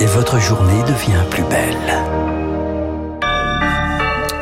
[0.00, 1.76] et votre journée devient plus belle.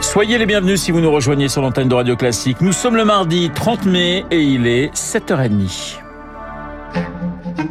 [0.00, 2.60] Soyez les bienvenus si vous nous rejoignez sur l'antenne de Radio Classique.
[2.60, 5.98] Nous sommes le mardi 30 mai et il est 7h30.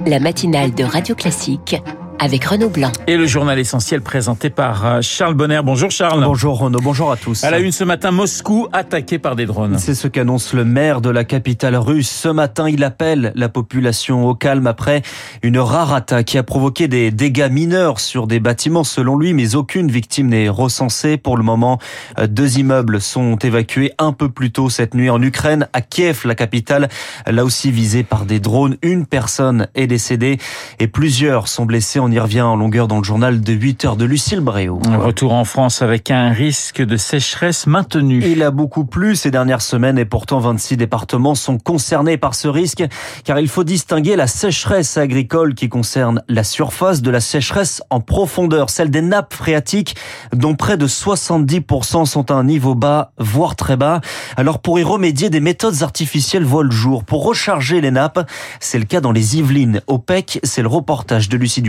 [0.05, 1.77] La matinale de Radio Classique
[2.19, 2.91] avec Renaud Blanc.
[3.07, 5.61] Et le journal essentiel présenté par euh, Charles Bonner.
[5.63, 6.23] Bonjour Charles.
[6.23, 7.43] Bonjour Renaud, bonjour à tous.
[7.43, 9.77] À la une ce matin, Moscou attaqué par des drones.
[9.77, 12.09] C'est ce qu'annonce le maire de la capitale russe.
[12.09, 15.01] Ce matin, il appelle la population au calme après
[15.43, 19.55] une rare attaque qui a provoqué des dégâts mineurs sur des bâtiments selon lui, mais
[19.55, 21.17] aucune victime n'est recensée.
[21.17, 21.79] Pour le moment,
[22.19, 26.21] euh, deux immeubles sont évacués un peu plus tôt cette nuit en Ukraine, à Kiev,
[26.25, 26.89] la capitale,
[27.25, 28.77] là aussi visée par des drones.
[28.81, 30.37] Une personne est décédée
[30.79, 33.95] et plusieurs sont blessés on y revient en longueur dans le journal de 8 heures
[33.97, 34.79] de Lucille Bréau.
[34.97, 38.23] Retour en France avec un risque de sécheresse maintenu.
[38.25, 42.47] Il a beaucoup plu ces dernières semaines et pourtant 26 départements sont concernés par ce
[42.47, 42.85] risque
[43.25, 47.99] car il faut distinguer la sécheresse agricole qui concerne la surface de la sécheresse en
[47.99, 49.97] profondeur, celle des nappes phréatiques
[50.31, 53.99] dont près de 70% sont à un niveau bas, voire très bas.
[54.37, 58.25] Alors pour y remédier, des méthodes artificielles voient le jour pour recharger les nappes.
[58.61, 59.81] C'est le cas dans les Yvelines.
[59.87, 61.61] Au PEC, c'est le reportage de Lucie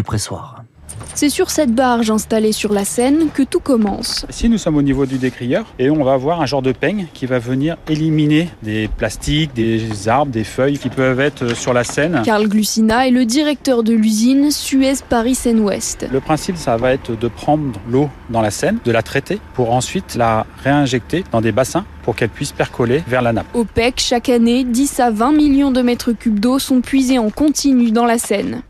[1.15, 4.25] C'est sur cette barge installée sur la Seine que tout commence.
[4.31, 7.07] Ici, nous sommes au niveau du décrieur et on va avoir un genre de peigne
[7.13, 11.85] qui va venir éliminer des plastiques, des arbres, des feuilles qui peuvent être sur la
[11.85, 12.23] Seine.
[12.25, 16.07] Karl Glucina est le directeur de l'usine Suez Paris Seine-Ouest.
[16.11, 19.73] Le principe, ça va être de prendre l'eau dans la Seine, de la traiter pour
[19.73, 23.47] ensuite la réinjecter dans des bassins pour qu'elle puisse percoler vers la nappe.
[23.55, 27.29] Au PEC, chaque année, 10 à 20 millions de mètres cubes d'eau sont puisés en
[27.29, 28.63] continu dans la Seine.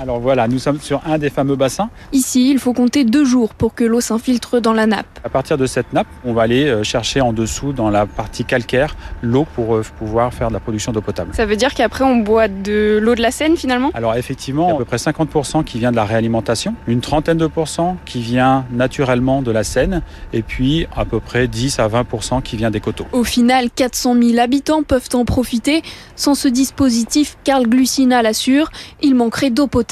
[0.00, 1.90] Alors voilà, nous sommes sur un des fameux bassins.
[2.12, 5.18] Ici, il faut compter deux jours pour que l'eau s'infiltre dans la nappe.
[5.24, 8.44] À partir de cette nappe, on va aller euh, chercher en dessous, dans la partie
[8.44, 11.34] calcaire, l'eau pour euh, pouvoir faire de la production d'eau potable.
[11.34, 13.90] Ça veut dire qu'après, on boit de l'eau de la Seine finalement?
[13.92, 17.96] Alors effectivement, à peu près 50% qui vient de la réalimentation, une trentaine de pourcents
[18.04, 20.02] qui vient naturellement de la Seine,
[20.32, 23.06] et puis à peu près 10 à 20% qui vient des coteaux.
[23.10, 25.82] Au final, 400 000 habitants peuvent en profiter.
[26.14, 28.70] Sans ce dispositif, Carl Glucina l'assure,
[29.02, 29.87] il manquerait d'eau potable.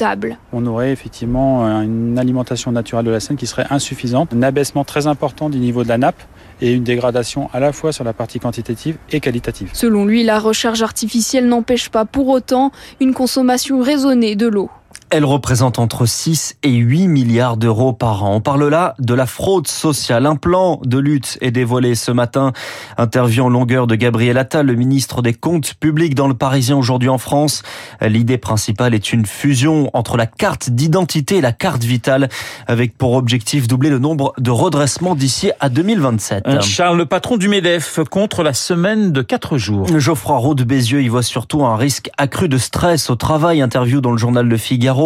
[0.53, 5.07] On aurait effectivement une alimentation naturelle de la Seine qui serait insuffisante, un abaissement très
[5.07, 6.21] important du niveau de la nappe
[6.61, 9.69] et une dégradation à la fois sur la partie quantitative et qualitative.
[9.73, 14.69] Selon lui, la recharge artificielle n'empêche pas pour autant une consommation raisonnée de l'eau.
[15.09, 18.35] Elle représente entre 6 et 8 milliards d'euros par an.
[18.35, 20.25] On parle là de la fraude sociale.
[20.25, 22.51] Un plan de lutte est dévoilé ce matin.
[22.97, 27.07] Interview en longueur de Gabriel Attal, le ministre des Comptes publics dans le Parisien aujourd'hui
[27.07, 27.63] en France.
[28.01, 32.27] L'idée principale est une fusion entre la carte d'identité et la carte vitale
[32.67, 36.59] avec pour objectif doubler le nombre de redressements d'ici à 2027.
[36.61, 39.87] Charles, le patron du MEDEF contre la semaine de 4 jours.
[39.97, 43.61] Geoffroy Roux de Bézieux y voit surtout un risque accru de stress au travail.
[43.61, 44.96] Interview dans le journal Le Figaro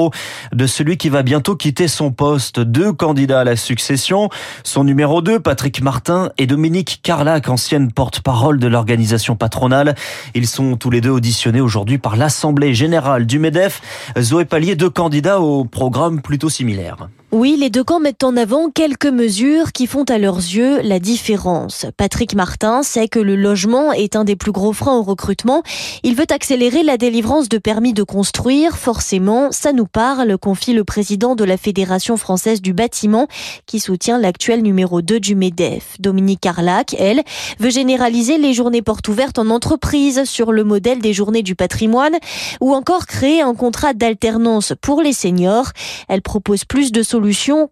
[0.53, 2.59] de celui qui va bientôt quitter son poste.
[2.59, 4.29] Deux candidats à la succession.
[4.63, 9.96] Son numéro 2, Patrick Martin et Dominique Carlac, ancienne porte-parole de l'organisation patronale.
[10.34, 13.81] Ils sont tous les deux auditionnés aujourd'hui par l'Assemblée générale du MEDEF.
[14.19, 17.09] Zoé Pallier, deux candidats au programme plutôt similaire.
[17.34, 21.00] Oui, les deux camps mettent en avant quelques mesures qui font à leurs yeux la
[21.00, 21.86] différence.
[21.96, 25.64] Patrick Martin sait que le logement est un des plus gros freins au recrutement.
[26.03, 28.78] Il veut accélérer la délivrance de permis de construire.
[28.78, 33.30] Forcément, ça nous parle, confie le président de la Fédération française du bâtiment
[33.66, 36.02] qui soutient l'actuel numéro 2 du MEDEF.
[36.02, 37.24] Dominique Carlac, elle,
[37.59, 42.18] veut généraliser les journées portes ouvertes en entreprise sur le modèle des journées du patrimoine
[42.59, 45.72] ou encore créer un contrat d'alternance pour les seniors.
[46.09, 47.21] Elle propose plus de solutions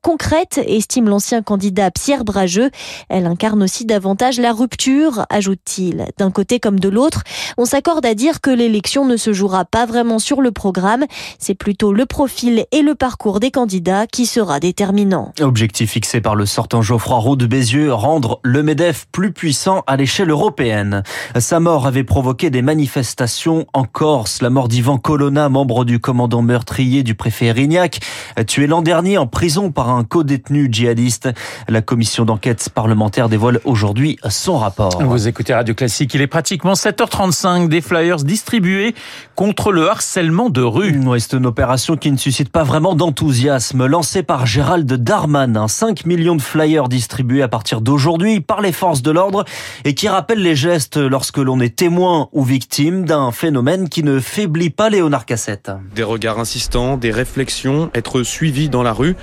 [0.01, 2.69] concrète, estime l'ancien candidat Pierre Brageux.
[3.09, 6.05] Elle incarne aussi davantage la rupture, ajoute-t-il.
[6.17, 7.23] D'un côté comme de l'autre,
[7.57, 11.05] on s'accorde à dire que l'élection ne se jouera pas vraiment sur le programme.
[11.39, 15.33] C'est plutôt le profil et le parcours des candidats qui sera déterminant.
[15.39, 19.97] Objectif fixé par le sortant Geoffroy Roux de Bézieux, rendre le MEDEF plus puissant à
[19.97, 21.03] l'échelle européenne.
[21.37, 24.41] Sa mort avait provoqué des manifestations en Corse.
[24.41, 27.99] La mort d'Ivan Colonna, membre du commandant meurtrier du préfet Erignac,
[28.47, 31.29] tué l'an dernier en prison par un co-détenu djihadiste.
[31.69, 35.01] La commission d'enquête parlementaire dévoile aujourd'hui son rapport.
[35.01, 38.93] Vous écoutez Radio Classique, il est pratiquement 7h35 des flyers distribués
[39.35, 40.93] contre le harcèlement de rue.
[41.19, 43.85] c'est une opération qui ne suscite pas vraiment d'enthousiasme.
[43.85, 49.01] Lancée par Gérald Darmanin, 5 millions de flyers distribués à partir d'aujourd'hui par les forces
[49.01, 49.45] de l'ordre
[49.85, 54.19] et qui rappellent les gestes lorsque l'on est témoin ou victime d'un phénomène qui ne
[54.19, 55.71] faiblit pas Léonard Cassette.
[55.95, 59.15] Des regards insistants, des réflexions, être suivi dans la rue.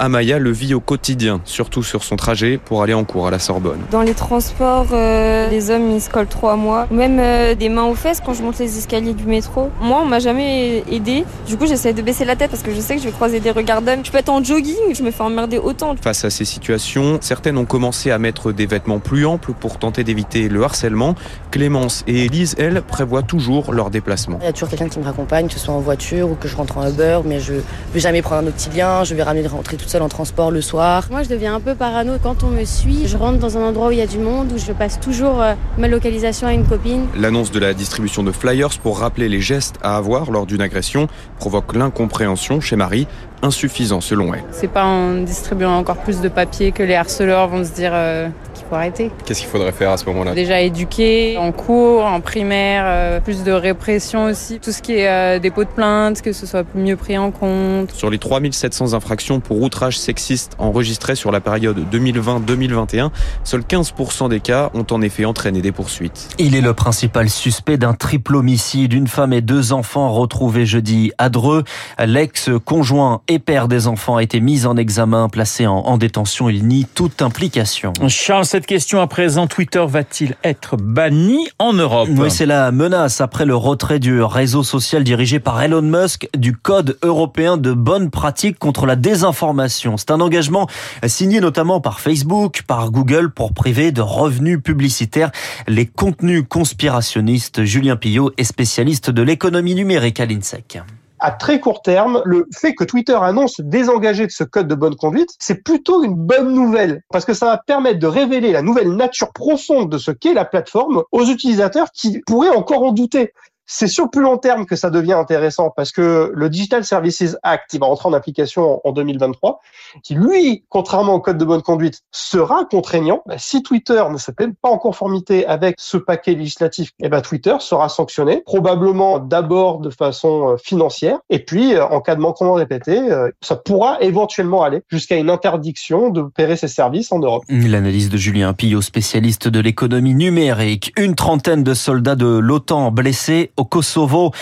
[0.00, 3.38] Amaya le vit au quotidien, surtout sur son trajet pour aller en cours à la
[3.38, 3.80] Sorbonne.
[3.90, 6.86] Dans les transports, euh, les hommes ils se collent trop à moi.
[6.90, 9.68] Même euh, des mains aux fesses quand je monte les escaliers du métro.
[9.82, 11.24] Moi, on m'a jamais aidé.
[11.46, 13.40] Du coup, j'essaie de baisser la tête parce que je sais que je vais croiser
[13.40, 14.02] des regards d'hommes.
[14.02, 15.94] Je peux être en jogging, je me fais emmerder autant.
[16.00, 20.02] Face à ces situations, certaines ont commencé à mettre des vêtements plus amples pour tenter
[20.02, 21.14] d'éviter le harcèlement.
[21.50, 24.38] Clémence et Élise, elles, prévoient toujours leur déplacement.
[24.40, 26.48] Il y a toujours quelqu'un qui me raccompagne, que ce soit en voiture ou que
[26.48, 27.52] je rentre en Uber, mais je
[27.92, 30.52] vais jamais prendre un autre petit lien, je vais ramener rentrer toute seule en transport
[30.52, 31.08] le soir.
[31.10, 33.08] Moi, je deviens un peu parano quand on me suit.
[33.08, 35.42] Je rentre dans un endroit où il y a du monde, où je passe toujours
[35.42, 37.06] euh, ma localisation à une copine.
[37.16, 41.08] L'annonce de la distribution de flyers pour rappeler les gestes à avoir lors d'une agression
[41.38, 43.08] provoque l'incompréhension chez Marie,
[43.42, 44.44] insuffisant selon elle.
[44.52, 48.28] C'est pas en distribuant encore plus de papier que les harceleurs vont se dire euh,
[48.70, 49.10] faut arrêter.
[49.26, 53.42] Qu'est-ce qu'il faudrait faire à ce moment-là Déjà éduquer en cours, en primaire, euh, plus
[53.42, 54.60] de répression aussi.
[54.60, 57.90] Tout ce qui est euh, dépôt de plainte, que ce soit mieux pris en compte.
[57.92, 63.10] Sur les 3700 infractions pour outrage sexiste enregistrées sur la période 2020-2021,
[63.42, 66.28] seuls 15% des cas ont en effet entraîné des poursuites.
[66.38, 68.92] Il est le principal suspect d'un triple homicide.
[68.92, 71.64] Une femme et deux enfants retrouvés jeudi à Dreux.
[71.98, 76.48] L'ex-conjoint et père des enfants a été mis en examen, placé en, en détention.
[76.48, 77.92] Il nie toute implication.
[78.08, 82.10] Charles, cette question à présent, Twitter va-t-il être banni en Europe?
[82.14, 86.54] Oui, c'est la menace après le retrait du réseau social dirigé par Elon Musk du
[86.54, 89.96] code européen de bonnes pratiques contre la désinformation.
[89.96, 90.68] C'est un engagement
[91.06, 95.30] signé notamment par Facebook, par Google pour priver de revenus publicitaires
[95.66, 97.64] les contenus conspirationnistes.
[97.64, 100.80] Julien Pillot est spécialiste de l'économie numérique à l'INSEC
[101.20, 104.74] à très court terme, le fait que Twitter annonce se désengager de ce code de
[104.74, 108.62] bonne conduite, c'est plutôt une bonne nouvelle parce que ça va permettre de révéler la
[108.62, 113.32] nouvelle nature profonde de ce qu'est la plateforme aux utilisateurs qui pourraient encore en douter.
[113.72, 117.70] C'est sur plus long terme que ça devient intéressant parce que le Digital Services Act,
[117.70, 119.60] qui va entrer en application en 2023,
[120.02, 123.22] qui lui, contrairement au code de bonne conduite, sera contraignant.
[123.26, 127.54] Bah, si Twitter ne se pas en conformité avec ce paquet législatif, eh ben Twitter
[127.60, 132.54] sera sanctionné, probablement d'abord de façon euh, financière, et puis euh, en cas de manquement
[132.54, 137.44] répété, euh, ça pourra éventuellement aller jusqu'à une interdiction d'opérer ces services en Europe.
[137.48, 140.92] L'analyse de Julien Pillot, spécialiste de l'économie numérique.
[140.96, 144.32] Une trentaine de soldats de l'OTAN blessés au Kosovo.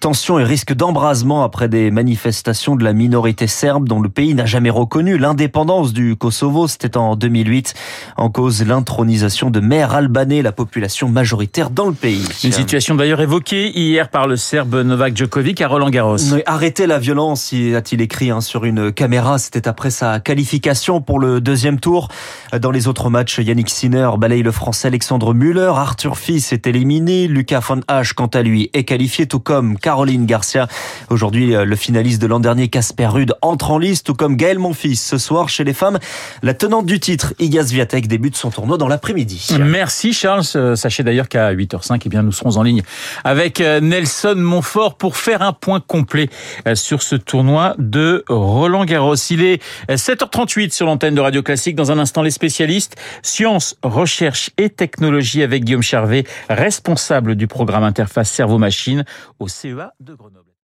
[0.00, 4.44] Tension et risque d'embrasement après des manifestations de la minorité serbe dont le pays n'a
[4.44, 6.68] jamais reconnu l'indépendance du Kosovo.
[6.68, 7.74] C'était en 2008.
[8.16, 12.22] En cause l'intronisation de maire albanais, la population majoritaire dans le pays.
[12.44, 16.18] Une situation d'ailleurs évoquée hier par le Serbe Novak Djokovic à Roland Garros.
[16.44, 19.38] Arrêtez la violence, a-t-il écrit hein, sur une caméra.
[19.38, 22.08] C'était après sa qualification pour le deuxième tour.
[22.60, 25.72] Dans les autres matchs, Yannick Sinner balaye le français Alexandre Müller.
[25.74, 27.26] Arthur Fils est éliminé.
[27.26, 30.68] Lucas von Hache, quant à lui, est qualifié, tout comme Caroline Garcia.
[31.10, 34.96] Aujourd'hui, le finaliste de l'an dernier, Casper Rude, entre en liste, tout comme Gaël Monfils.
[34.96, 35.98] Ce soir, chez les femmes,
[36.42, 39.48] la tenante du titre, Iga Swiatek, débute son tournoi dans l'après-midi.
[39.60, 40.44] Merci Charles.
[40.76, 42.82] Sachez d'ailleurs qu'à 8h05, eh bien, nous serons en ligne
[43.24, 46.28] avec euh, Nelson Montfort pour faire un point complet
[46.66, 49.14] euh, sur ce tournoi de Roland Garros.
[49.30, 51.76] Il est 7h38 euh, sur l'antenne de Radio Classique.
[51.76, 57.84] Dans un instant, les spécialistes sciences, recherche et technologie avec Guillaume Charvet, responsable du programme
[57.84, 59.04] Interface Cerveau-Machine
[59.38, 60.50] au CEA de Grenoble.